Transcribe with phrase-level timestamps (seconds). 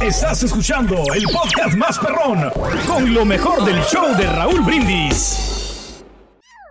[0.00, 2.50] Estás escuchando el podcast más perrón
[2.86, 6.02] con lo mejor del show de Raúl Brindis.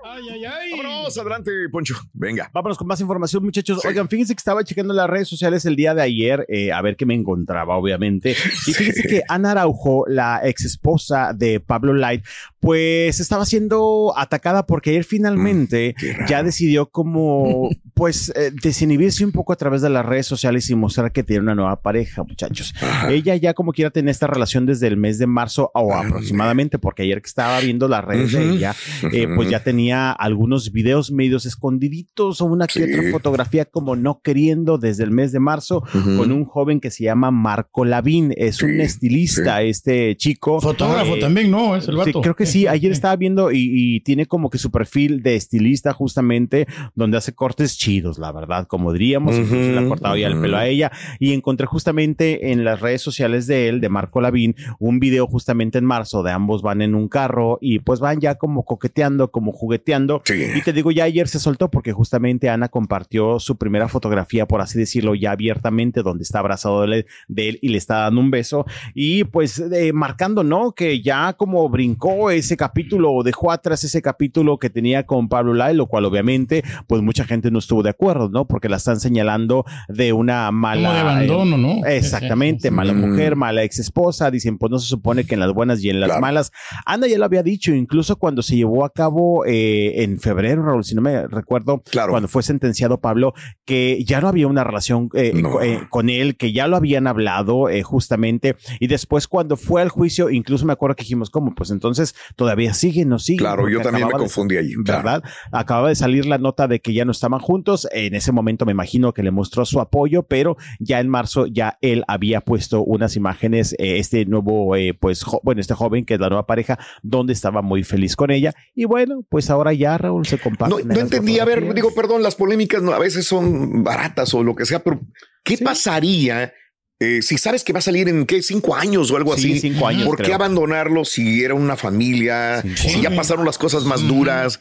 [0.06, 0.72] Ay, ay, ay.
[1.04, 1.96] Vámonos, adelante, Poncho.
[2.14, 2.50] Venga.
[2.54, 3.84] Vámonos con más información, muchachos.
[3.86, 6.96] Oigan, fíjense que estaba checando las redes sociales el día de ayer, eh, a ver
[6.96, 8.32] qué me encontraba, obviamente.
[8.68, 12.24] Y fíjense que Ana Araujo, la ex esposa de Pablo Light,
[12.60, 19.32] pues estaba siendo atacada porque ayer finalmente Mm, ya decidió como, pues, eh, desinhibirse un
[19.32, 22.74] poco a través de las redes sociales y mostrar que tiene una nueva pareja, muchachos.
[23.10, 27.04] Ella ya como quiera tener esta relación desde el mes de marzo o aproximadamente, porque
[27.04, 28.76] ayer que estaba viendo las redes de ella,
[29.12, 32.94] eh, pues ya tenía algunos videos medios escondiditos o una que Sí.
[32.94, 36.18] otra fotografía como no queriendo desde el mes de marzo Ujú.
[36.18, 38.34] con un joven que se llama Marco Lavín.
[38.38, 40.60] Es un Sí, estilista, este chico.
[40.62, 41.76] Fotógrafo Eh, también, ¿no?
[41.76, 42.22] Es el Sí, vato.
[42.22, 42.68] creo que sí.
[42.68, 47.34] Ayer estaba viendo y, y tiene como que su perfil de estilista justamente donde hace
[47.34, 49.36] cortes chidos, la verdad, como diríamos.
[49.36, 52.80] Ujú, Incluso le ha cortado ya el pelo a ella y encontré justamente en las
[52.82, 56.82] redes sociales de él, de Marco Lavín, un video justamente en marzo de ambos van
[56.82, 60.22] en un carro y pues van ya como coqueteando, como jugueteando.
[60.26, 60.34] Sí.
[60.56, 64.62] Y te digo, ya ayer se soltó porque justamente Ana compartió su primera fotografía, por
[64.62, 68.22] así decirlo, ya abiertamente, donde está abrazado de él, de él y le está dando
[68.22, 68.66] un beso.
[68.94, 70.72] Y pues eh, marcando, ¿no?
[70.74, 75.54] Que ya como brincó ese capítulo o dejó atrás ese capítulo que tenía con Pablo
[75.54, 78.46] Lai, lo cual obviamente, pues mucha gente no estuvo de acuerdo, ¿no?
[78.48, 80.82] Porque la están señalando de una mala.
[80.90, 81.86] Como de abandono, ¿no?
[81.86, 83.10] Exactamente, mala Mm.
[83.10, 84.30] mujer, mala ex esposa.
[84.32, 86.22] Dicen, pues no se supone que en las buenas y en las Claro.
[86.22, 86.52] malas.
[86.86, 90.84] Ana ya lo había dicho, incluso cuando se llevó a cabo eh, en febrero, Raúl,
[90.84, 92.12] si no me recuerdo, Claro.
[92.12, 93.34] cuando fue sentenciado Pablo,
[93.66, 95.62] que ya no había una relación eh, No.
[95.62, 98.56] eh, con él, que ya lo habían hablado eh, justamente.
[98.80, 101.54] Y después cuando fue al juicio, incluso me acuerdo que dijimos, ¿cómo?
[101.56, 103.40] Pues entonces todavía sigue, no sigue.
[103.40, 104.74] Claro, yo también me acababa de- confundí ahí.
[104.84, 105.04] claro.
[105.04, 105.24] ¿verdad?
[105.52, 107.88] Acababa de salir la nota de que ya no estaban juntos.
[107.92, 111.78] En ese momento me imagino que le mostró su apoyo, pero ya en marzo ya
[111.82, 116.30] él había puesto unas imágenes, este nuevo, eh, pues, bueno, este joven que es la
[116.30, 118.54] nueva pareja, donde estaba muy feliz con ella.
[118.76, 120.38] Y bueno, pues ahora ya Raúl se
[120.70, 121.40] No, no entendí.
[121.40, 124.80] A ver, digo, perdón, las polémicas no, a veces son baratas o lo que sea,
[124.84, 125.00] pero
[125.44, 125.64] ¿qué Sí.
[125.64, 126.54] pasaría
[127.00, 129.60] eh, si sabes que va a salir en qué cinco años o algo Sí, así?
[129.60, 130.36] cinco años, ¿Por qué creo.
[130.36, 132.62] abandonarlo si era una familia?
[132.76, 132.90] Sí.
[132.90, 134.60] si ya pasaron las cosas más duras,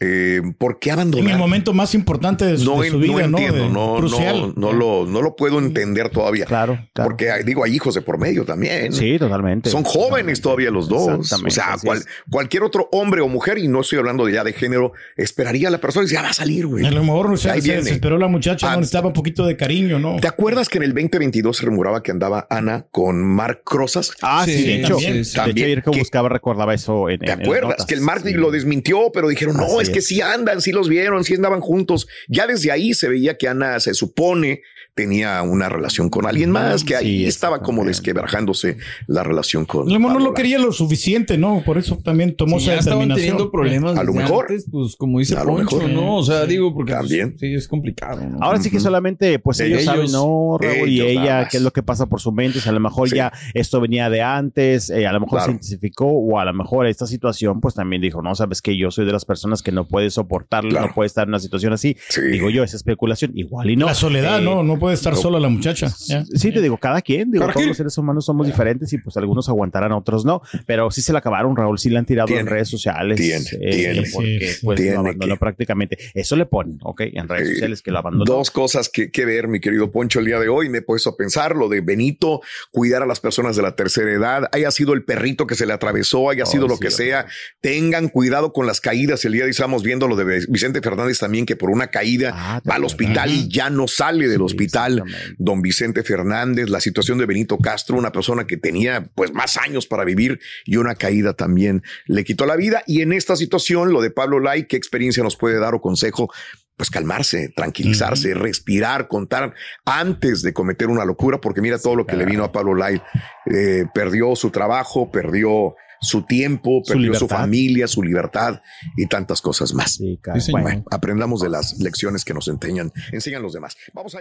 [0.00, 1.38] eh, ¿por qué En el abandonar?
[1.38, 3.38] momento más importante de, su- no, de su en- no vida, ¿no?
[3.38, 4.40] entiendo, De- no, crucial.
[4.40, 6.44] no, no lo, no lo puedo entender todavía.
[6.46, 7.10] Claro, claro.
[7.10, 8.92] Porque digo, hay hijos de por medio también.
[8.92, 9.70] Sí, totalmente.
[9.70, 11.30] Son jóvenes todavía los dos.
[11.32, 14.92] O sea, cual- cualquier otro hombre o mujer, y no estoy hablando ya de género,
[15.16, 16.84] esperaría a la persona y dice, ya va a salir, güey.
[16.86, 17.82] A lo mejor o sea, se viene.
[17.82, 18.72] desesperó la muchacha, Ah.
[18.74, 20.16] no necesitaba un poquito de cariño, ¿no?
[20.20, 21.66] ¿Te acuerdas que en el 2022 se
[22.02, 24.12] que andaba Ana con Mark Crozas?
[24.22, 24.88] Ah, sí, Sí, de hecho.
[24.94, 25.30] también, de sí.
[25.32, 25.98] hecho, ayer que ¿Qué?
[25.98, 27.70] buscaba recordaba eso en, ¿Te en- en acuerdas?
[27.70, 27.86] notas.
[27.86, 28.32] Que el Mark Sí.
[28.34, 30.06] lo desmintió, pero dijeron, no, Así es que es.
[30.06, 32.06] sí andan, sí los vieron, sí andaban juntos.
[32.28, 34.62] Ya desde ahí se veía que Ana se supone
[34.94, 38.76] tenía una relación con alguien más, que ahí Sí, estaba como desquebrajándose
[39.06, 39.86] la relación con.
[39.86, 41.62] Mejor no lo quería lo suficiente, ¿no?
[41.64, 44.46] Por eso también tomó esa ya estaban teniendo problemas A lo mejor.
[44.50, 45.90] antes, pues como dice A lo Poncho, mejor.
[45.92, 46.16] ¿no?
[46.16, 47.36] O sea, digo, porque pues, También.
[47.38, 48.36] sí es complicado, ¿no?
[48.42, 50.88] Ahora sí que solamente, pues ellos, Ellos- saben, ¿no, Raúl?
[50.90, 51.50] Y ella, más.
[51.62, 52.58] Es lo que pasa por su mente.
[52.58, 53.16] O sea, a lo mejor Sí.
[53.16, 55.44] ya esto venía de antes, eh, a lo mejor Claro.
[55.46, 58.90] se intensificó, o a lo mejor esta situación, pues también dijo, no, sabes que yo
[58.90, 60.88] soy de las personas que no puede soportarlo, Claro.
[60.88, 61.96] no puede estar en una situación así.
[62.08, 62.20] Sí.
[62.22, 63.86] Digo yo, esa especulación, igual y no.
[63.86, 64.62] La soledad, Eh, ¿no?
[64.62, 65.18] No puede estar no.
[65.18, 65.88] sola la muchacha.
[66.06, 66.24] Ya.
[66.34, 67.68] Sí, te digo, cada quien, digo, Cada todos quien.
[67.68, 71.20] los seres humanos somos diferentes y pues algunos aguantarán, otros no, pero sí se la
[71.20, 72.42] acabaron, Raúl, sí la han tirado Tiene.
[72.42, 73.18] en redes sociales.
[73.20, 74.02] Tiene, tiene.
[74.12, 75.98] Porque Sí, pues tiene lo abandonó que- prácticamente.
[76.14, 77.02] Eso le ponen, ¿ok?
[77.12, 78.24] En redes sociales que lo abandonó.
[78.24, 80.68] Dos cosas que, que ver, mi querido Poncho, el día de hoy.
[80.68, 82.40] Me he puesto a pensar lo de Benito,
[82.70, 85.72] cuidar a las personas de la tercera edad, haya sido el perrito que se le
[85.72, 87.26] atravesó, haya sido lo que sea,
[87.60, 89.24] tengan cuidado con las caídas.
[89.24, 92.32] El día de hoy estamos viendo lo de Vicente Fernández también, que por una caída
[92.34, 95.04] Ah, va al hospital y ya no sale del hospital.
[95.38, 99.86] Don Vicente Fernández, la situación de Benito Castro, una persona que tenía pues más años
[99.86, 102.82] para vivir y una caída también le quitó la vida.
[102.86, 106.32] Y en esta situación, lo de Pablo Lai, ¿qué experiencia nos puede dar o consejo?
[106.82, 112.16] Pues calmarse, tranquilizarse, respirar, contar antes de cometer una locura, porque mira todo lo que
[112.16, 113.00] le vino a Pablo Lai.
[113.46, 117.36] Eh, perdió su trabajo, perdió su tiempo, Su perdió su libertad.
[117.36, 118.60] familia, su libertad
[118.96, 119.92] y tantas cosas más.
[119.94, 120.18] Sí.
[120.40, 123.76] Sí, Bueno, aprendamos de las lecciones que nos enseñan, enseñan los demás.
[123.92, 124.18] Vamos a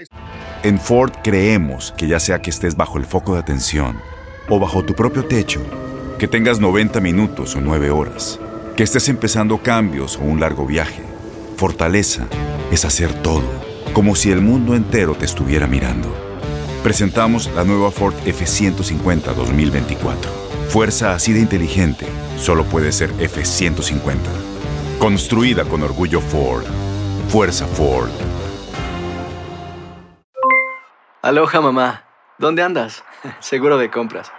[0.62, 4.00] En Ford creemos que ya sea que estés bajo el foco de atención
[4.50, 5.64] o bajo tu propio techo,
[6.20, 8.40] que tengas 90 minutos o 9 horas,
[8.78, 11.02] que estés empezando cambios o un largo viaje,
[11.62, 12.28] fortaleza
[12.72, 13.44] es hacer todo,
[13.94, 16.12] como si el mundo entero te estuviera mirando.
[16.82, 20.32] Presentamos la nueva Ford F150 2024.
[20.70, 24.16] Fuerza así de inteligente solo puede ser F150.
[24.98, 26.66] Construida con orgullo Ford.
[27.30, 28.10] Fuerza Ford.
[31.22, 32.06] Aloha mamá,
[32.40, 33.04] ¿dónde andas?
[33.40, 34.32] Seguro de compras.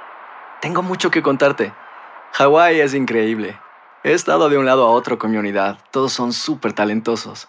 [0.60, 1.72] Tengo mucho que contarte.
[2.32, 3.62] Hawái es increíble.
[4.04, 5.78] He estado de un lado a otro con mi unidad.
[5.93, 7.46] Todos son súper talentosos.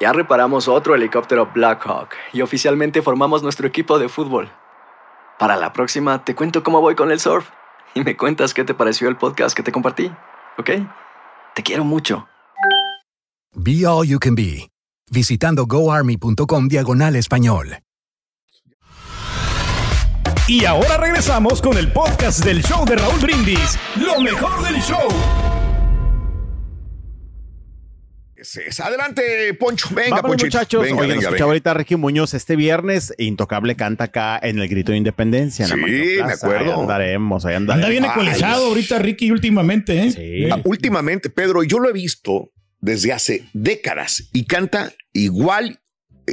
[0.00, 4.50] Ya reparamos otro helicóptero Blackhawk y oficialmente formamos nuestro equipo de fútbol.
[5.38, 7.48] Para la próxima te cuento cómo voy con el surf
[7.94, 10.10] y me cuentas qué te pareció el podcast que te compartí,
[10.58, 10.70] ¿ok?
[11.54, 12.26] Te quiero mucho.
[13.54, 14.68] Be All You Can Be,
[15.10, 17.78] visitando goarmy.com diagonal español.
[20.48, 23.78] Y ahora regresamos con el podcast del show de Raúl Brindis.
[23.96, 25.55] Lo mejor del show.
[28.54, 29.88] Es- Adelante, Poncho.
[29.94, 30.82] Venga, Vámonos, muchachos.
[30.82, 33.12] Venga, Oigan, venga, ahorita Ricky Muñoz este viernes.
[33.18, 35.66] Intocable canta acá en el grito de independencia.
[35.66, 36.74] Sí, me acuerdo.
[36.74, 37.86] Ahí andaremos, ahí andaremos.
[37.86, 40.12] Anda bien Ay, ecualizado ahorita Ricky últimamente, ¿eh?
[40.12, 40.48] Sí.
[40.50, 45.80] Ah, últimamente, Pedro, yo lo he visto desde hace décadas y canta igual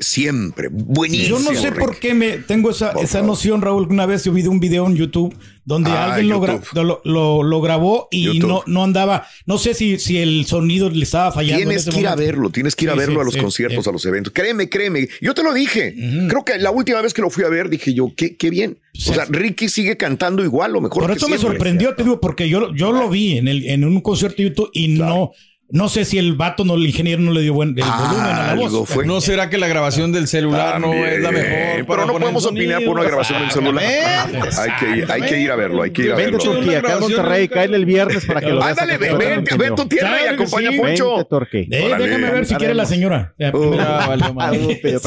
[0.01, 0.69] siempre.
[0.71, 1.37] Buenísimo.
[1.39, 3.87] Yo no sé por qué me tengo esa, esa noción, Raúl.
[3.87, 5.35] que Una vez yo vi un video en YouTube
[5.65, 8.47] donde Ah, alguien lo, gra- lo, lo- lo grabó y YouTube.
[8.49, 9.25] no, no andaba.
[9.45, 11.61] No sé si, si el sonido le estaba fallando.
[11.61, 13.39] en Tienes que ir a verlo, tienes que ir a verlo sí, a los sí,
[13.39, 14.33] conciertos, a los eventos.
[14.33, 15.07] Créeme, créeme.
[15.21, 15.95] Yo te lo dije.
[16.27, 18.77] Creo que la última vez que lo fui a ver dije yo, qué, qué bien.
[19.09, 22.19] O sea, Ricky sigue cantando igual, lo mejor Por que eso me sorprendió, te digo,
[22.19, 25.31] porque yo, yo lo vi en, el, en un concierto de YouTube y no,
[25.73, 28.25] no sé si el vato, no, el ingeniero no le dio buen el Ah, volumen
[28.31, 28.87] a la voz.
[28.89, 29.05] fue.
[29.05, 31.49] ¿No será que la grabación del celular no es la mejor?
[31.49, 32.63] También, Pero no podemos sonido?
[32.77, 33.83] opinar por una grabación del celular.
[33.83, 36.37] Hay que, ir- hay que ir a verlo, hay que ir a Vente.
[36.37, 37.47] Turquía, acá en Monterrey.
[37.47, 38.69] Cállale el viernes para que lo veas.
[38.69, 39.57] Ándale, acá ven, en ven, Monterrey.
[39.67, 40.77] ven tu tierra y Claro acompaña sí.
[40.77, 41.27] a Poncho.
[41.51, 41.67] Vente.
[41.71, 43.33] Eh, déjame ver si quiere la señora.
[43.53, 43.73] Uh.
[44.93, 45.03] Es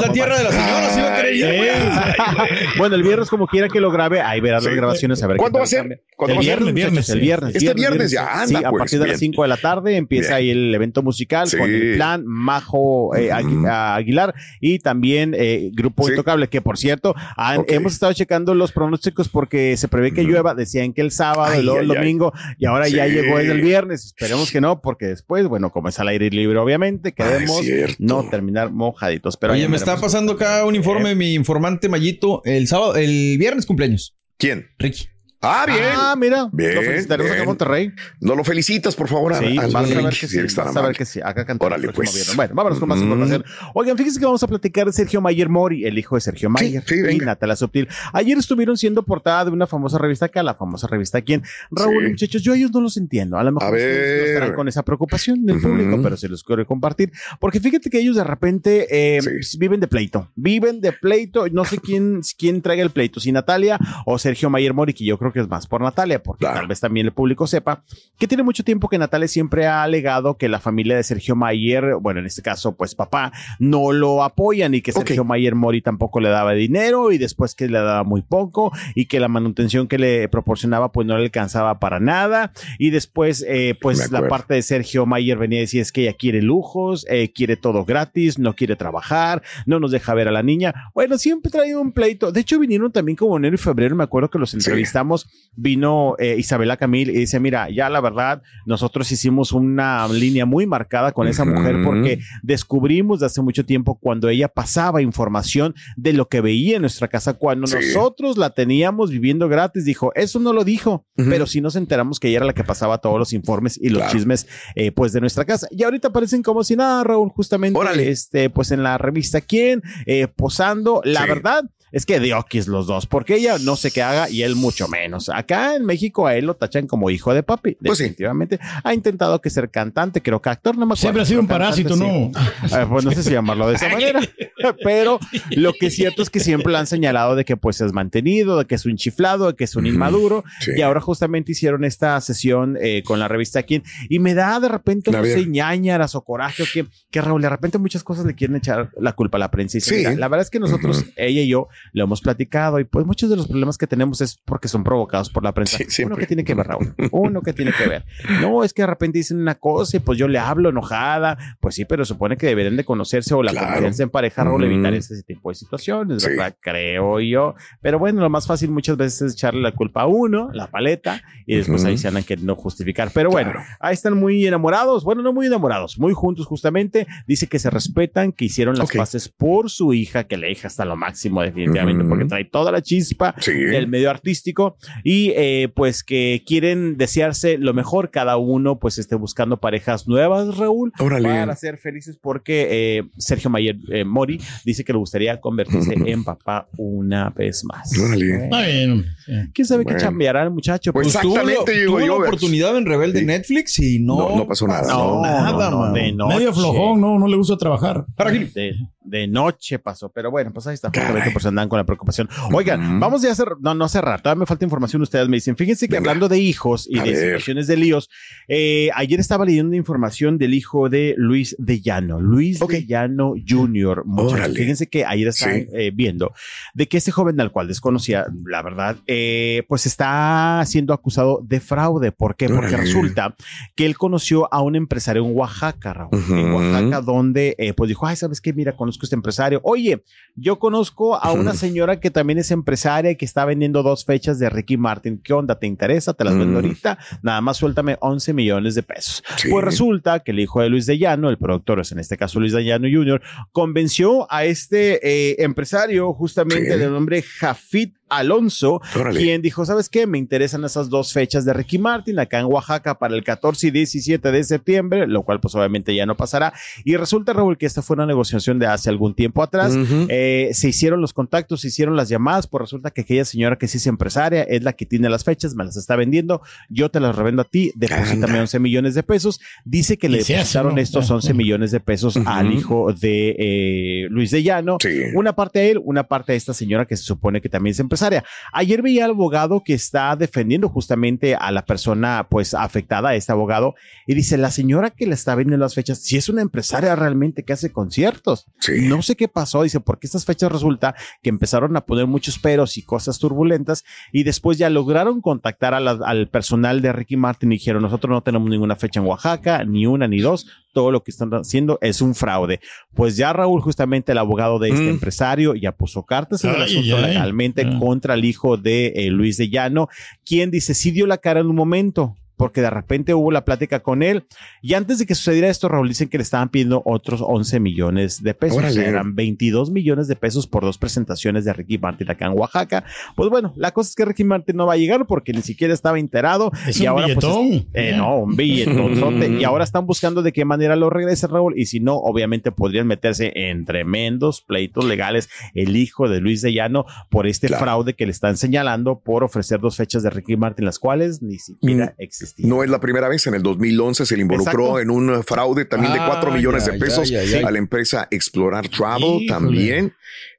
[0.00, 1.72] la tierra de la señora, ¿sí va a creer?
[2.78, 5.22] Bueno, el viernes, como quiera que lo grabe, ahí verás las grabaciones.
[5.22, 5.80] A ver ¿Cuándo va a ser?
[5.80, 6.00] cambia.
[6.16, 6.72] ¿Cuándo el va a ser?
[6.72, 7.54] viernes, el viernes.
[7.56, 9.32] Este viernes ya, anda, Sí, a pues, partir de las bien.
[9.32, 10.38] 5 de la tarde empieza Bien.
[10.38, 13.30] ahí el evento musical con el plan Majo eh.
[13.32, 16.12] Aguilar y también eh, Grupo Sí.
[16.12, 20.54] Intocable, que por cierto, han- hemos estado checando los pronósticos porque se prevé que llueva.
[20.54, 22.02] Decían que el sábado, Ay, y luego el ay, ay.
[22.02, 24.04] domingo, y ahora ya llegó desde el viernes.
[24.06, 27.62] Esperemos que no, porque después, bueno, como es al aire libre, obviamente, queremos
[27.98, 29.36] no terminar mojaditos.
[29.36, 33.66] Pero Oye, me está pasando acá un informe, mi informante Mayito, el sábado, el viernes
[33.66, 34.14] cumpleaños.
[34.38, 34.66] ¿Quién?
[34.78, 35.06] Ricky.
[35.46, 35.78] Ah, bien.
[35.94, 37.46] Ah, mira, Bien, lo felicitaremos acá en.
[37.46, 37.92] Monterrey.
[38.20, 39.32] No lo felicitas, por favor.
[39.32, 40.54] a- Sí, vas a ver que si sí.
[40.54, 41.20] tan Vas a ver que sí.
[41.20, 42.12] Acá cantamos Órale, pues.
[42.14, 42.36] viernes.
[42.36, 43.02] Bueno, vámonos con más Mm.
[43.02, 43.44] información.
[43.74, 46.82] Oigan, fíjense que vamos a platicar de Sergio Mayer Mori, el hijo de Sergio Mayer
[46.86, 47.26] sí, y venga.
[47.26, 47.88] Natalia Subtil.
[48.12, 51.42] Ayer estuvieron siendo portada de una famosa revista acá, la famosa revista quién.
[51.70, 52.10] Raúl, Sí.
[52.10, 53.38] muchachos, yo a ellos no los entiendo.
[53.38, 56.42] A lo mejor A ustedes no estarán con esa preocupación del público, pero se los
[56.42, 57.12] quiero compartir.
[57.40, 59.58] Porque fíjate que ellos de repente eh, Sí.
[59.58, 60.30] viven de pleito.
[60.34, 61.46] Viven de pleito.
[61.48, 65.18] No sé quién, quién traiga el pleito, si Natalia o Sergio Mayer Mori, que yo
[65.18, 66.58] creo que es más por Natalia, porque Claro.
[66.58, 67.82] tal vez también el público sepa
[68.18, 71.96] que tiene mucho tiempo que Natalia siempre ha alegado que la familia de Sergio Mayer,
[72.00, 74.92] bueno, en este caso, pues papá, no lo apoyan y que.
[74.92, 79.06] Sergio Mayer Mori tampoco le daba dinero y después que le daba muy poco y
[79.06, 83.76] que la manutención que le proporcionaba pues no le alcanzaba para nada y después eh,
[83.80, 87.32] pues la parte de Sergio Mayer venía a decir es que ella quiere lujos, eh,
[87.32, 90.74] quiere todo gratis, no quiere trabajar, no nos deja ver a la niña.
[90.94, 92.32] Bueno, siempre traía un pleito.
[92.32, 95.15] De hecho, vinieron también como enero y febrero, me acuerdo que los entrevistamos,
[95.58, 100.66] vino eh, Isabela Camil y dice, mira, ya la verdad, nosotros hicimos una línea muy
[100.66, 106.12] marcada con esa mujer porque descubrimos de hace mucho tiempo cuando ella pasaba información de
[106.12, 107.76] lo que veía en nuestra casa, cuando Sí.
[107.76, 112.28] nosotros la teníamos viviendo gratis, dijo, eso no lo dijo, pero sí nos enteramos que
[112.28, 114.12] ella era la que pasaba todos los informes y los Claro.
[114.12, 115.68] chismes eh, pues de nuestra casa.
[115.70, 118.10] Y ahorita parecen como si nada, Raúl, justamente Órale.
[118.10, 121.00] este, pues en la revista Quién, eh, posando.
[121.04, 121.28] La Sí.
[121.28, 124.88] verdad, es que diokis los dos, porque ella no sé qué haga y él mucho
[124.88, 125.28] menos.
[125.28, 127.76] Acá en México a él lo tachan como hijo de papi.
[127.82, 128.04] Pues sí.
[128.04, 128.58] Definitivamente.
[128.82, 131.00] Ha intentado que ser cantante, creo que actor, no me acuerdo.
[131.00, 132.68] Siempre ha sido un parásito, cantante, ¿no?
[132.68, 132.74] sí.
[132.74, 134.20] Eh, pues no sé si llamarlo de esa manera,
[134.82, 135.18] pero
[135.50, 138.58] lo que es cierto es que siempre le han señalado de que pues es mantenido,
[138.58, 140.72] de que es un chiflado, de que es un inmaduro Sí.
[140.76, 144.68] y ahora justamente hicieron esta sesión eh, con la revista Quién y me da de
[144.68, 148.34] repente, no sé, ñañaras o coraje o que, que Raúl, de repente muchas cosas le
[148.34, 149.96] quieren echar la culpa a la prensa y Sí.
[149.96, 153.30] "Mira, la verdad es que nosotros, ella y yo, lo hemos platicado y pues muchos
[153.30, 155.78] de los problemas que tenemos es porque son provocados por la prensa.
[155.88, 156.04] Sí.
[156.04, 158.04] Uno que tiene que ver, Raúl, uno que tiene que ver.
[158.40, 161.74] No, es que de repente dicen una cosa y pues yo le hablo enojada, pues
[161.74, 163.68] sí, pero supone que deberían de conocerse o la Claro.
[163.74, 164.72] confianza en pareja, Raúl, Ujú.
[164.72, 166.30] evitar ese tipo de situaciones, Sí.
[166.30, 166.56] ¿verdad?
[166.60, 167.54] Creo yo.
[167.80, 171.22] Pero bueno, lo más fácil muchas veces es echarle la culpa a uno, la paleta,
[171.46, 173.10] y después ahí se andan queriendo justificar.
[173.14, 173.66] Pero bueno, Claro.
[173.80, 177.06] ahí están muy enamorados, bueno, no muy enamorados, muy juntos justamente.
[177.26, 178.96] Dice que se respetan, que hicieron las Ok.
[178.96, 182.82] paces por su hija, que la hija está lo máximo definitivamente, porque trae toda la
[182.82, 183.52] chispa Sí.
[183.52, 189.14] del medio artístico y eh, pues que quieren desearse lo mejor cada uno pues esté
[189.16, 191.28] buscando parejas nuevas Raúl Órale.
[191.28, 192.66] para ser felices porque
[192.98, 197.92] eh, Sergio Mayer eh, Mori dice que le gustaría convertirse en papá una vez más
[197.92, 199.04] Está bien.
[199.52, 199.98] quién sabe Bueno.
[199.98, 203.24] qué chambeará el muchacho Pues Pues, tuvo, Exactamente, tuvo yo, la oportunidad en Rebelde Sí.
[203.26, 205.70] Netflix y no, No, no pasó nada, pasó no, nada,
[206.14, 206.28] no.
[206.28, 208.04] Medio flojón, no, no le gusta trabajar.
[208.16, 208.74] Para que-
[209.06, 212.28] de, noche pasó, pero bueno, pues ahí está, justamente por si andan con la preocupación.
[212.52, 215.56] Oigan, vamos ya a hacer, no, no cerrar, todavía me falta información, ustedes me dicen,
[215.56, 216.10] fíjense que Venga.
[216.10, 217.18] hablando de hijos y A de ver.
[217.24, 218.08] situaciones de líos,
[218.48, 224.04] eh, ayer estaba leyendo información del hijo de Luis de Llano, Luis de Llano Jr.
[224.06, 225.66] Muchachos, fíjense que ayer están Sí.
[225.72, 226.32] eh, viendo
[226.74, 231.60] de que este joven al cual desconocía, la verdad, eh, pues está siendo acusado de
[231.60, 232.12] fraude.
[232.12, 232.46] ¿Por qué?
[232.48, 232.76] Porque Órale.
[232.78, 233.34] resulta
[233.74, 236.52] que él conoció a un empresario en Oaxaca, Raúl, en.
[236.52, 238.52] Oaxaca, donde eh, pues dijo, ay, ¿sabes qué?
[238.52, 239.60] Mira, conozco a este empresario.
[239.64, 240.02] Oye,
[240.34, 244.38] yo conozco a una señora que también es empresaria y que está vendiendo dos fechas
[244.38, 245.18] de Ricky Martin.
[245.22, 245.58] ¿Qué onda?
[245.58, 246.14] ¿Te interesa?
[246.14, 246.64] Te las vendo Mm.
[246.64, 246.98] ahorita.
[247.22, 249.22] Nada más suéltame 11 millones de pesos.
[249.36, 249.48] Sí.
[249.50, 252.40] Pues resulta que el hijo de Luis de Llano, el productor es en este caso
[252.40, 253.20] Luis de Llano Jr.,
[253.52, 255.00] convenció a este
[255.30, 256.78] eh, empresario justamente Sí.
[256.78, 259.18] de nombre Jafit Alonso, Órale.
[259.20, 260.06] quien dijo, ¿sabes qué?
[260.06, 263.70] Me interesan esas dos fechas de Ricky Martin acá en Oaxaca para el 14 y
[263.72, 266.52] 17 de septiembre, lo cual pues obviamente ya no pasará.
[266.84, 269.74] Y resulta, Raúl, que esta fue una negociación de hace algún tiempo atrás.
[270.08, 273.68] Eh, se hicieron los contactos, se hicieron las llamadas, pues resulta que aquella señora que
[273.68, 277.00] sí es empresaria es la que tiene las fechas, me las está vendiendo, yo te
[277.00, 278.40] las revendo a ti, deposítame Anda.
[278.42, 279.40] 11 millones de pesos.
[279.64, 280.80] Dice que le hace, depositaron ¿no?
[280.80, 281.34] estos Ah, 11 ah.
[281.34, 284.78] millones de pesos al hijo de eh, Luis de Llano.
[284.80, 285.02] Sí.
[285.14, 287.80] Una parte a él, una parte a esta señora que se supone que también es
[287.80, 288.24] empresaria.
[288.52, 293.32] Ayer veía al abogado que está defendiendo justamente a la persona pues afectada, a este
[293.32, 293.74] abogado,
[294.06, 297.42] y dice, la señora que le está vendiendo las fechas, si es una empresaria realmente
[297.42, 298.46] que hace conciertos.
[298.60, 298.72] Sí.
[298.82, 302.76] No sé qué pasó, dice, porque estas fechas resulta que empezaron a poner muchos peros
[302.76, 307.52] y cosas turbulentas y después ya lograron contactar a la- al personal de Ricky Martin
[307.52, 311.02] y dijeron, nosotros no tenemos ninguna fecha en Oaxaca, ni una ni dos, todo lo
[311.02, 312.60] que están haciendo es un fraude.
[312.94, 314.88] Pues ya Raúl, justamente el abogado de este Mm.
[314.90, 317.78] empresario, ya puso cartas en el asunto legalmente Ah.
[317.78, 319.88] contra el hijo de eh, Luis de Llano,
[320.24, 323.80] quien dice, sí dio la cara en un momento, porque de repente hubo la plática
[323.80, 324.26] con él.
[324.62, 328.22] Y antes de que sucediera esto, Raúl dicen que le estaban pidiendo otros 11 millones
[328.22, 328.58] de pesos.
[328.58, 328.88] O sea, Órale.
[328.88, 332.84] eran 22 millones de pesos por dos presentaciones de Ricky Martin acá en Oaxaca.
[333.14, 335.72] Pues bueno, la cosa es que Ricky Martin no va a llegar porque ni siquiera
[335.74, 336.50] estaba enterado.
[336.66, 337.68] Es y un ahora, pues, billetón.
[337.74, 339.28] eh, no, un billetonzote.
[339.40, 341.54] y ahora están buscando de qué manera lo regrese, Raúl.
[341.58, 346.52] Y si no, obviamente podrían meterse en tremendos pleitos legales el hijo de Luis de
[346.52, 347.62] Llano por este Claro.
[347.64, 351.38] fraude que le están señalando por ofrecer dos fechas de Ricky Martin, las cuales ni
[351.38, 352.02] siquiera Mm,
[352.38, 353.26] No es la primera vez.
[353.26, 354.80] En el 2011 se le involucró Exacto.
[354.80, 357.10] en un fraude también de 4 Ay, millones de pesos
[357.44, 359.26] a la empresa Explorar Travel Híjole.
[359.28, 359.92] también.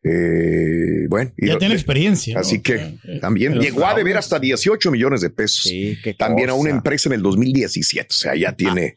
[0.04, 2.36] Eh, bueno, y Ya lo- tiene experiencia.
[2.36, 2.40] ¿no?
[2.42, 4.04] Así que también pero llegó a fraude.
[4.04, 5.64] deber hasta 18 millones de pesos.
[5.64, 8.08] Sí, qué También a una empresa en el 2017.
[8.10, 8.96] O sea, ya tiene.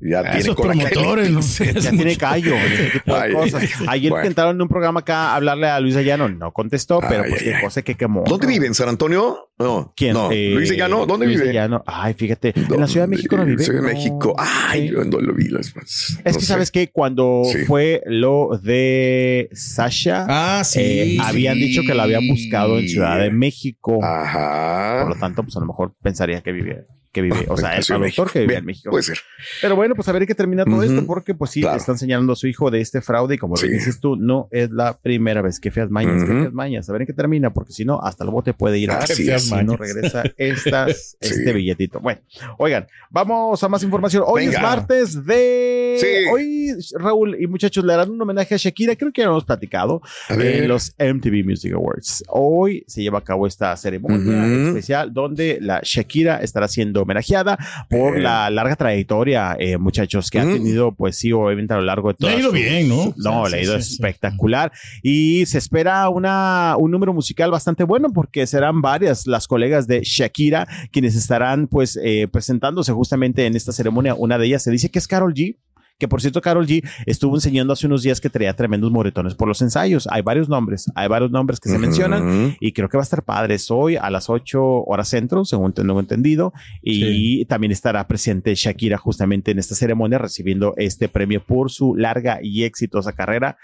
[0.00, 0.86] Ya Ah, tiene Esos coraje.
[0.90, 1.40] promotores, ¿no?
[1.80, 3.62] ya tiene callo, ese tipo de Ay, cosas.
[3.88, 4.24] Ayer bueno.
[4.24, 7.48] intentaron en un programa acá hablarle a Luis Llano, no contestó, pero Ay, pues ay,
[7.48, 7.62] qué ay.
[7.64, 8.22] cosa que quemó.
[8.24, 8.66] ¿Dónde vive?
[8.68, 9.48] ¿En San Antonio?
[9.62, 9.92] No.
[9.96, 10.12] ¿Quién?
[10.14, 10.30] No.
[10.30, 11.54] Eh, Luis de Llano, ¿dónde Luis de vive?
[11.54, 11.82] Llano.
[11.86, 13.62] Ay, fíjate, en la Ciudad de México no vive.
[13.64, 14.34] Ciudad de No, México.
[14.38, 14.94] Ay, sí.
[14.94, 15.48] yo no lo vi.
[15.48, 15.74] Las, Es
[16.16, 16.40] no que sé.
[16.46, 17.58] sabes que cuando Sí.
[17.66, 20.80] fue lo de Sasha, Ah, sí.
[20.80, 23.98] eh, habían dicho que lo habían buscado en Ciudad de México.
[24.04, 25.00] Ajá.
[25.04, 27.84] Por lo tanto, pues a lo mejor pensaría que vive, que vive, o sea, el
[27.84, 28.26] productor México.
[28.32, 28.90] que vive Bien, en México.
[28.90, 29.18] Puede ser.
[29.60, 31.76] Pero bueno, pues a ver qué termina todo esto, porque pues sí, Claro.
[31.76, 33.66] le están señalando a su hijo de este fraude y como Sí.
[33.66, 36.40] lo dices tú, no es la primera vez que feas mañas, que Ujú.
[36.42, 38.90] feas mañas, a ver en qué termina, porque si no, hasta el bote puede ir
[38.90, 39.51] a Así feas es.
[39.62, 41.28] No regresa estas, Sí.
[41.34, 42.00] este billetito.
[42.00, 42.20] Bueno,
[42.58, 44.24] oigan, vamos a más información.
[44.26, 44.56] Hoy Venga.
[44.58, 45.96] es martes de...
[46.00, 46.06] Sí.
[46.32, 46.68] Hoy,
[46.98, 50.00] Raúl y muchachos, le harán un homenaje a Shakira, creo que ya lo hemos platicado,
[50.30, 52.24] en los MTV Music Awards.
[52.28, 57.58] Hoy se lleva a cabo esta ceremonia especial donde la Shakira estará siendo homenajeada
[57.90, 58.22] por Bien.
[58.24, 60.52] la larga trayectoria, eh, muchachos, que ha Mm.
[60.54, 62.30] tenido, pues sí, obviamente a lo largo de todo.
[62.30, 63.14] Le ha ido bien, ¿no?
[63.16, 63.94] No, Sí, le ha ido sí, sí.
[63.94, 64.72] espectacular.
[65.02, 70.02] Y se espera una, un número musical bastante bueno porque serán varias las colegas de
[70.04, 74.14] Shakira quienes estarán, pues, eh, presentándose justamente en esta ceremonia.
[74.14, 75.56] Una de ellas se dice que es Carol G.
[75.98, 79.46] Que por cierto, Carol G estuvo enseñando hace unos días que traía tremendos moretones por
[79.46, 80.08] los ensayos.
[80.10, 82.56] Hay varios nombres, hay varios nombres que se mencionan Ujú.
[82.58, 83.54] y creo que va a estar padre.
[83.54, 86.52] Es hoy a las 8 horas centro, según tengo entendido.
[86.82, 92.40] Y también estará presente Shakira justamente en esta ceremonia recibiendo este premio por su larga
[92.42, 93.56] y exitosa carrera.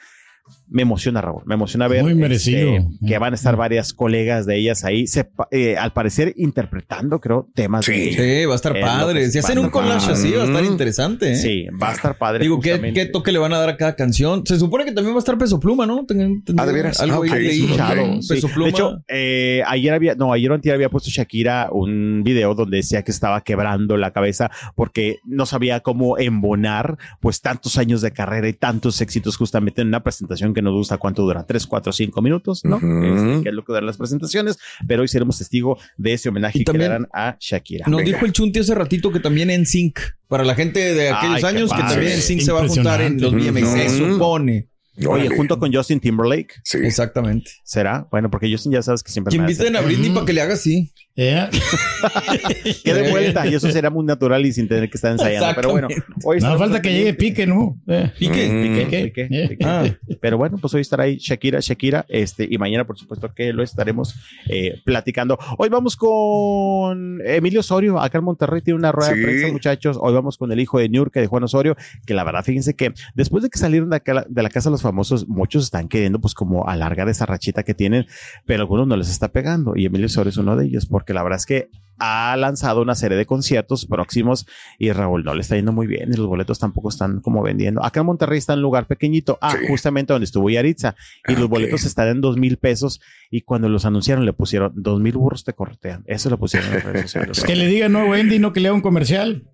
[0.71, 1.43] Me emociona, Raúl.
[1.47, 2.75] Me emociona ver Muy merecido.
[2.75, 5.07] este, que van a estar varias colegas de ellas ahí,
[5.51, 7.93] eh, al parecer interpretando, creo, temas Sí.
[7.93, 8.13] de
[8.43, 9.31] Sí, va a estar Es lo padre.
[9.31, 11.33] Si hacen un collage así, va a estar interesante.
[11.33, 11.37] ¿eh?
[11.37, 12.41] Sí, va a estar padre.
[12.43, 13.01] Digo, ¿qué, justamente.
[13.01, 14.45] ¿qué toque le van a dar a cada canción?
[14.47, 16.05] Se supone que también va a estar Peso Pluma, ¿no?
[16.05, 17.01] Ten- ten- Ah, ¿de veras?
[17.01, 17.37] Algo ahí ok.
[17.37, 17.65] leí.
[17.65, 18.23] escuchado, Ok.
[18.23, 18.29] sí.
[18.35, 18.65] Peso Pluma.
[18.67, 22.77] De hecho, eh, ayer había, no, ayer o antier había puesto Shakira un video donde
[22.79, 28.11] decía que estaba quebrando la cabeza porque no sabía cómo embonar pues tantos años de
[28.13, 31.93] carrera y tantos éxitos justamente en una presentación que nos gusta cuánto dura, tres, cuatro,
[31.93, 32.77] cinco minutos, ¿no?
[32.77, 33.05] Ujú.
[33.05, 36.61] Este, que es lo que dan las presentaciones, pero hoy seremos testigo de ese homenaje
[36.61, 37.87] Y que le darán a Shakira.
[37.89, 38.13] Nos Venga.
[38.13, 41.57] dijo el Chunti hace ratito que también en Sync, para la gente de aquellos Ay,
[41.57, 43.83] años, que también en Sync se va a juntar en los Impresionante.
[43.83, 44.69] BMX, se supone.
[44.99, 45.37] Oye, Órale.
[45.37, 46.79] junto con Justin Timberlake, Sí.
[46.83, 47.53] Exactamente.
[47.63, 48.09] ¿será?
[48.11, 50.55] Bueno, porque Justin ya sabes que siempre Que inviten a Britney para que le haga
[50.55, 50.93] así.
[51.21, 51.49] Eh,
[52.85, 55.49] que de vuelta y eso será muy natural y sin tener que estar ensayando.
[55.57, 55.89] Pero bueno,
[56.23, 57.15] hoy no falta que llegue.
[57.15, 57.77] Pique, ¿no?
[57.89, 58.49] Eh, Pique.
[58.49, 58.63] Mm.
[58.63, 59.03] Pique.
[59.07, 59.47] Piqué.
[59.49, 59.85] Piqué, Ah.
[60.21, 63.65] Pero bueno, pues hoy estará ahí Shakira, Shakira, este, y mañana, por supuesto, que lo
[63.65, 64.15] estaremos
[64.49, 65.39] eh, platicando.
[65.59, 69.19] Hoy vamos con Emilio Osorio, acá en Monterrey tiene una rueda Sí.
[69.19, 69.99] de prensa, muchachos.
[70.01, 72.93] Hoy vamos con el hijo de Niurka, de Juan Osorio, que la verdad, fíjense que
[73.15, 76.21] después de que salieron de, acá- de la casa de los famosos, muchos están queriendo,
[76.21, 78.07] pues, como alargar esa rachita que tienen,
[78.47, 79.75] pero algunos no les está pegando.
[79.77, 81.69] Y Emilio Osorio es uno de ellos, porque la verdad es que
[82.01, 84.47] ha lanzado una serie de conciertos próximos
[84.79, 87.85] y Raúl no le está yendo muy bien y los boletos tampoco están como vendiendo.
[87.85, 89.67] Acá en Monterrey está en un lugar pequeñito, ah, Sí.
[89.67, 90.95] justamente donde estuvo Yaritza
[91.27, 93.01] y los boletos están en dos mil pesos
[93.33, 96.05] y cuando los anunciaron le pusieron dos mil burros te corretean.
[96.07, 97.43] Eso lo pusieron en las redes sociales.
[97.45, 99.49] Que le diga no Wendy, no que le haga un comercial.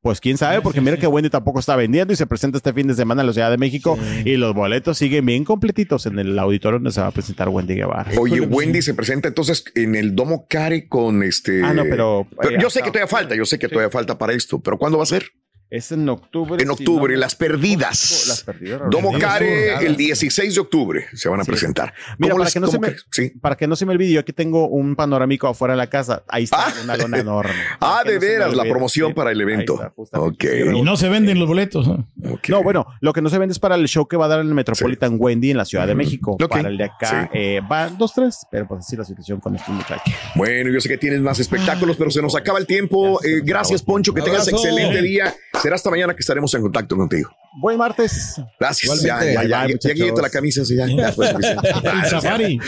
[0.00, 2.86] Pues quién sabe, porque mira que Wendy tampoco está vendiendo y se presenta este fin
[2.86, 6.38] de semana en la Ciudad de México y los boletos siguen bien completitos en el
[6.38, 8.12] auditorio donde se va a presentar Wendy Guevara.
[8.18, 11.64] Oye, Wendy se presenta entonces en el Domo Care con este.
[11.64, 14.16] Ah, no, pero- eh, yo sé hasta- que todavía falta, yo sé que todavía falta
[14.18, 15.32] para esto, pero ¿cuándo va a ser?
[15.70, 16.54] Es en octubre.
[16.62, 18.24] En si octubre, no Las Perdidas.
[18.28, 18.80] Las perdidas.
[18.90, 21.50] Domo Care el 16 de octubre se van a Sí.
[21.50, 21.92] presentar.
[22.18, 23.30] Mira, ¿Cómo para las- que no se me- sí.
[23.40, 26.22] Para que no se me olvide, yo aquí tengo un panorámico afuera de la casa.
[26.28, 26.74] Ahí está Ah.
[26.84, 27.52] una lona enorme.
[27.80, 29.74] Ah, Para de no veras, la promoción Sí, para el evento.
[29.74, 30.34] está, justamente.
[30.46, 30.52] Ok.
[30.54, 30.76] Sí, Raúl.
[30.76, 31.86] Y no se venden los boletos.
[31.86, 32.08] ¿no?
[32.32, 32.48] Ok.
[32.48, 34.40] No, bueno, lo que no se vende es para el show que va a dar
[34.40, 36.32] en el Metropolitan Wendy en la Ciudad de México.
[36.40, 36.48] Ok.
[36.48, 37.38] Para el de acá Sí.
[37.38, 40.14] eh, van dos, tres, pero pues así la situación con estos muchachos.
[40.34, 43.20] Bueno, yo sé que tienes más espectáculos, pero se nos acaba el tiempo.
[43.22, 43.82] Eh, gracias.
[43.82, 44.14] Poncho.
[44.14, 45.34] Que tengas excelente día.
[45.62, 47.30] Será hasta mañana que estaremos en contacto contigo.
[47.60, 48.40] Buen martes.
[48.58, 49.02] Gracias.
[49.02, 49.34] Ya, Igualmente.
[49.34, 50.64] ya, ya, Bye, ya, la camisa.
[50.64, 51.68] sí, ya, ya fue suficiente.
[51.70, 52.60] El safari.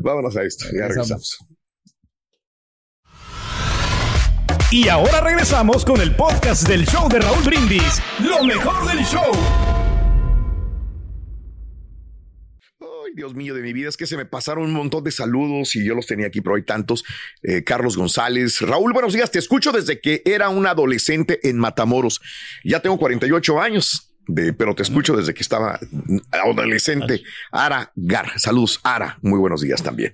[0.00, 0.64] Vámonos a esto.
[0.72, 1.38] Ya regresamos.
[4.70, 8.00] Y ahora regresamos con el podcast del show de Raúl Brindis.
[8.20, 9.30] Lo mejor del show.
[13.12, 15.76] Ay, Dios mío de mi vida, es que se me pasaron un montón de saludos
[15.76, 17.04] y yo los tenía aquí, pero hay tantos.
[17.42, 22.20] Eh, Carlos González, Raúl, buenos días, te escucho desde que era un adolescente en Matamoros.
[22.64, 24.08] Ya tengo 48 años.
[24.28, 25.80] De, pero te escucho desde que estaba
[26.30, 27.22] adolescente.
[27.50, 30.12] Ara Gar, saludos, Ara, muy buenos días también.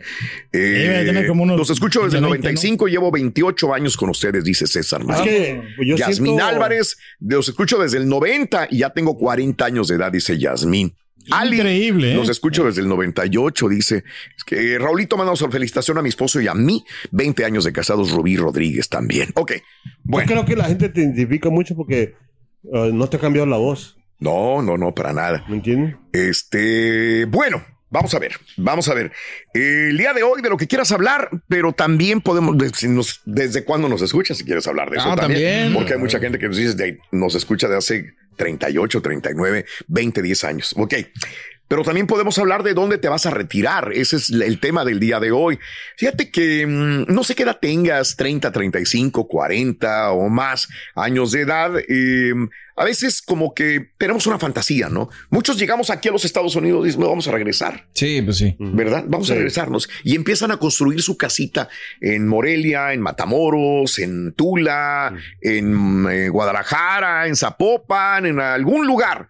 [0.50, 4.66] Eh, como unos los escucho desde el 20, 95, llevo 28 años con ustedes, dice
[4.66, 5.02] César.
[5.10, 9.66] Es que yo Yasmín siento- Álvarez, los escucho desde el 90 y ya tengo 40
[9.66, 10.96] años de edad, dice Yasmín.
[11.30, 12.14] Ali, Increíble, ¿eh?
[12.14, 14.04] los escucho desde el 98, dice.
[14.36, 16.84] Es que eh, Raulito mandamos felicitación a mi esposo y a mí.
[17.10, 19.30] 20 años de casados, Rubí Rodríguez también.
[19.34, 19.52] Ok,
[20.04, 20.28] bueno.
[20.28, 22.14] Yo creo que la gente te identifica mucho porque
[22.72, 25.44] eh, no te ha cambiado la voz, No, no, no, para nada.
[25.48, 25.94] ¿me entiendes?
[26.12, 29.12] Este, bueno, vamos a ver, vamos a ver.
[29.54, 32.56] El día de hoy de lo que quieras hablar, pero también podemos,
[33.24, 35.42] desde cuándo nos escuchas, si quieres hablar de eso Ah, también.
[35.42, 35.74] también.
[35.74, 40.22] Porque hay mucha gente que nos dice, de- nos escucha de hace 38, 39, 20,
[40.22, 40.74] 10 años.
[40.78, 40.94] Ok.
[41.68, 43.92] Pero también podemos hablar de dónde te vas a retirar.
[43.92, 45.58] Ese es el tema del día de hoy.
[45.96, 51.42] Fíjate que mm, no sé qué edad tengas, 30, 35, 40 o más años de
[51.42, 51.72] edad.
[51.88, 52.32] eh,
[52.78, 55.10] a veces como que tenemos una fantasía, ¿no?
[55.30, 57.88] Muchos llegamos aquí a los Estados Unidos y dicen, "No, vamos a regresar.
[57.92, 58.54] Sí, pues sí.
[58.60, 59.04] ¿verdad?
[59.08, 59.88] Vamos a regresarnos.
[60.04, 61.68] Y empiezan a construir su casita
[62.00, 69.28] en Morelia, en Matamoros, en Tula, en eh, Guadalajara, en Zapopan, en algún lugar.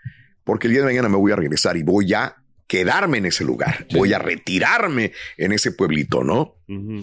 [0.49, 3.45] Porque el día de mañana me voy a regresar y voy a quedarme en ese
[3.45, 3.87] lugar.
[3.93, 6.55] Voy a retirarme en ese pueblito, ¿no?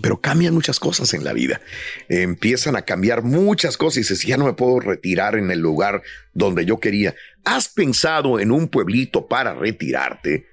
[0.01, 1.61] Pero cambian muchas cosas en la vida.
[2.09, 6.01] Empiezan a cambiar muchas cosas y dices, ya no me puedo retirar en el lugar
[6.33, 7.13] donde yo quería.
[7.43, 10.47] ¿Has pensado en un pueblito para retirarte?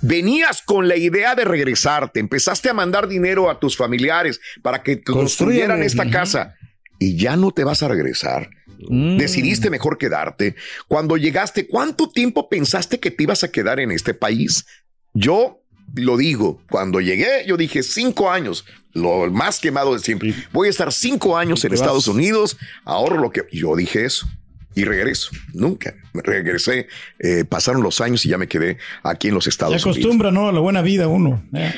[0.00, 5.00] Venías con la idea de regresarte, empezaste a mandar dinero a tus familiares para que
[5.04, 6.56] construyeran esta casa
[6.98, 8.50] y ya no te vas a regresar.
[8.88, 10.54] Decidiste mejor quedarte.
[10.88, 14.64] Cuando llegaste, ¿cuánto tiempo pensaste que te ibas a quedar en este país?
[15.14, 15.62] Yo
[15.94, 18.64] lo digo, cuando llegué, yo dije cinco años,
[18.94, 20.34] lo más quemado de siempre.
[20.52, 21.80] Voy a estar cinco años en vas.
[21.80, 24.26] Estados Unidos, ahorro lo que yo dije eso.
[24.74, 25.28] Y regreso.
[25.52, 25.94] Nunca.
[26.14, 26.86] Regresé.
[27.18, 29.98] eh, pasaron los años y ya me quedé aquí en los Se Estados Unidos.
[29.98, 30.48] acostumbra, ¿no?
[30.48, 31.44] A la buena vida uno.
[31.54, 31.74] eh.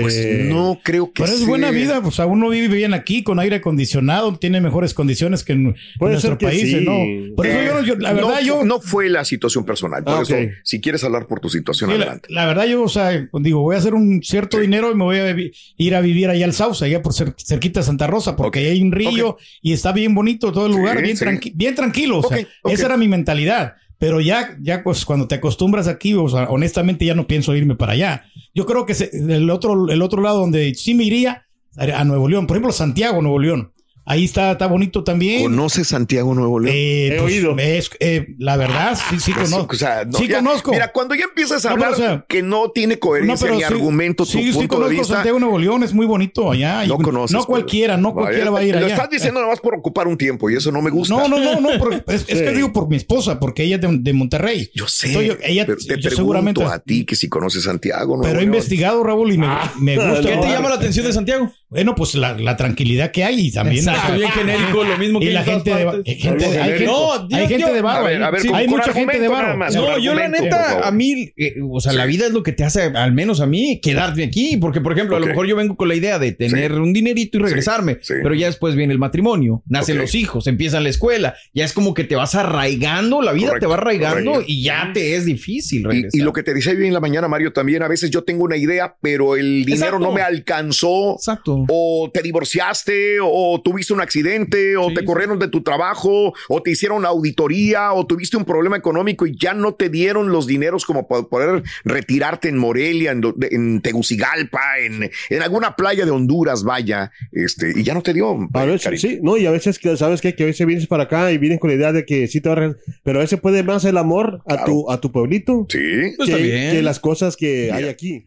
[0.00, 1.48] Pues Eh, no creo que Pero es sea.
[1.48, 5.52] buena vida, o sea, uno vive bien aquí con aire acondicionado, tiene mejores condiciones que
[5.52, 6.80] en, nuestro país, sí.
[6.82, 7.34] ¿no?
[7.36, 10.02] Por eso Eh, yo, yo- la no verdad, fu- yo, no fue la situación personal.
[10.02, 12.28] Por Ah, eso, si quieres hablar por tu situación, sí, adelante.
[12.32, 15.16] la verdad, yo, o sea, digo, voy a hacer un cierto dinero y me voy
[15.18, 15.36] a
[15.76, 18.64] ir a vivir allá al Sauce, allá por cer- cerquita de Santa Rosa, porque Ok,
[18.64, 21.24] ahí hay un río y está bien bonito todo el Sí, lugar, bien, sí.
[21.24, 23.74] tranqui- bien tranquilo, o sea, esa era mi mentalidad.
[24.02, 27.76] Pero ya, ya pues cuando te acostumbras aquí, o sea, honestamente ya no pienso irme
[27.76, 28.24] para allá.
[28.52, 32.48] Yo creo que el otro, el otro lado donde sí me iría a Nuevo León,
[32.48, 33.72] por ejemplo, Santiago, Nuevo León.
[34.04, 35.42] Ahí está, está bonito también.
[35.42, 36.74] ¿Conoces Santiago Nuevo León?
[36.76, 37.54] Eh, He pues, oído.
[37.56, 39.76] es- eh, la verdad, sí, sí Pues, conozco.
[39.76, 40.72] o sea, no, sí ya- conozco.
[40.72, 43.62] Mira, cuando ya empiezas a No, hablar o sea, que no tiene coherencia ni sí-
[43.64, 45.14] argumento tu sí, sí de conozco vista.
[45.14, 46.84] Santiago Nuevo León, es muy bonito allá.
[46.84, 47.32] No Y- conoces.
[47.32, 48.94] No pero- cualquiera, no Vaya, cualquiera va a ir Lo allá.
[48.94, 51.14] estás diciendo nomás por ocupar un tiempo y eso no me gusta.
[51.14, 52.54] No, no, no, no, por- es, es que Sí.
[52.56, 54.68] digo por mi esposa, porque ella es de, de Monterrey.
[54.74, 55.08] Yo sé.
[55.08, 56.64] Entonces, yo- ella, pero te yo pregunto seguramente.
[56.64, 58.52] a ti que si conoces Santiago Nuevo Pero he León.
[58.54, 59.46] investigado, Raúl, y me,
[59.78, 60.22] me gusta.
[60.28, 60.44] ¿Qué te ¿no?
[60.52, 61.52] llama la atención de Santiago?
[61.72, 63.78] Bueno, pues la, la tranquilidad que hay y también.
[63.88, 66.04] Exacto, bien genérico, lo mismo que Y la gente de, partes.
[66.04, 67.12] gente, hay gente, genérico.
[67.12, 68.04] hay No, gente yo- de A barro.
[68.04, 69.56] ver, a ver, Sí, con- hay mucha gente de barro.
[69.56, 69.74] más.
[69.74, 72.62] No, yo la neta, a mí, eh, o sea, la vida es lo que te
[72.64, 74.56] hace, al menos a mí, quedarme aquí.
[74.58, 76.76] Porque, por ejemplo, a lo mejor yo vengo con la idea de tener Sí.
[76.78, 77.98] un dinerito y regresarme.
[78.02, 78.14] sí.
[78.22, 81.34] Pero ya después viene el matrimonio, nacen los hijos, empiezan la escuela.
[81.54, 84.52] Ya es como que te vas arraigando, la vida Correcto, te va arraigando correcto.
[84.52, 86.10] y ya te es difícil regresar.
[86.12, 88.24] Y, y lo que te decía yo en la mañana, Mario, también a veces yo
[88.24, 89.98] tengo una idea, pero el dinero Exacto.
[90.04, 91.14] no me alcanzó.
[91.16, 91.61] Exacto.
[91.68, 95.06] O te divorciaste, o tuviste un accidente, o Sí, te sí.
[95.06, 99.54] corrieron de tu trabajo, o te hicieron auditoría, o tuviste un problema económico y ya
[99.54, 105.10] no te dieron los dineros como para poder retirarte en Morelia, en, en Tegucigalpa, en,
[105.30, 108.36] en alguna playa de Honduras, vaya, este, y ya no te dio.
[108.54, 110.34] A veces, sí, no, y a veces, que ¿sabes qué?
[110.34, 112.48] Que a veces vienes para acá y vienes con la idea de que sí te
[112.48, 114.64] va a pero a veces puede más el amor a Claro.
[114.66, 115.78] tu, a tu pueblito Sí.
[116.16, 116.36] Pues que,
[116.72, 118.26] que las cosas que hay aquí.